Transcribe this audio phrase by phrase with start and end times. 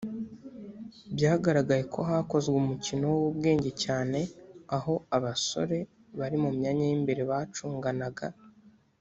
[1.15, 4.19] byagaragaye ko hakozwe umukino w’ubwenge cyane
[4.77, 5.77] aho abasore
[6.19, 8.27] bari mu myanya y’imbere bacunganaga